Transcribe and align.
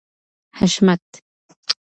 حشمت 0.57 1.03